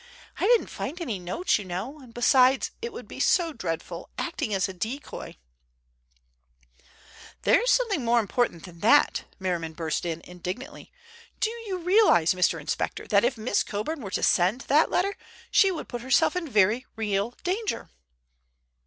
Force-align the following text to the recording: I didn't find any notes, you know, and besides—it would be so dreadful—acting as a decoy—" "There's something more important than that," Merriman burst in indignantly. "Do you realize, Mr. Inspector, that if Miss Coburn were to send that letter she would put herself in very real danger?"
I 0.39 0.47
didn't 0.47 0.71
find 0.71 0.99
any 0.99 1.19
notes, 1.19 1.59
you 1.59 1.63
know, 1.65 1.99
and 1.99 2.11
besides—it 2.11 2.91
would 2.91 3.07
be 3.07 3.19
so 3.19 3.53
dreadful—acting 3.53 4.51
as 4.51 4.67
a 4.67 4.73
decoy—" 4.73 5.37
"There's 7.43 7.69
something 7.69 8.03
more 8.03 8.19
important 8.19 8.63
than 8.63 8.79
that," 8.79 9.25
Merriman 9.37 9.73
burst 9.73 10.03
in 10.03 10.21
indignantly. 10.21 10.91
"Do 11.39 11.51
you 11.67 11.77
realize, 11.77 12.33
Mr. 12.33 12.59
Inspector, 12.59 13.05
that 13.09 13.23
if 13.23 13.37
Miss 13.37 13.61
Coburn 13.61 14.01
were 14.01 14.09
to 14.09 14.23
send 14.23 14.61
that 14.61 14.89
letter 14.89 15.15
she 15.51 15.69
would 15.69 15.87
put 15.87 16.01
herself 16.01 16.35
in 16.35 16.47
very 16.47 16.87
real 16.95 17.35
danger?" 17.43 17.91